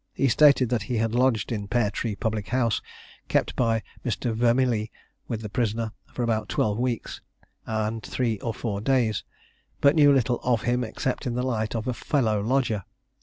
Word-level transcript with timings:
He 0.13 0.29
stated 0.29 0.69
that 0.69 0.81
he 0.89 0.97
had 0.97 1.13
lodged 1.13 1.51
in 1.51 1.61
the 1.61 1.67
Pear 1.67 1.91
Tree 1.91 2.15
public 2.15 2.47
house, 2.47 2.81
kept 3.27 3.55
by 3.55 3.83
Mr. 4.03 4.33
Vermillee, 4.35 4.89
with 5.27 5.41
the 5.43 5.47
prisoner, 5.49 5.91
for 6.11 6.23
about 6.23 6.49
twelve 6.49 6.79
weeks 6.79 7.21
and 7.67 8.01
three 8.01 8.39
or 8.39 8.51
four 8.51 8.81
days, 8.81 9.23
but 9.79 9.93
knew 9.95 10.11
little 10.11 10.39
of 10.41 10.63
him 10.63 10.83
except 10.83 11.27
in 11.27 11.35
the 11.35 11.43
light 11.43 11.75
of 11.75 11.87
a 11.87 11.93
fellow 11.93 12.41
lodger. 12.41 12.83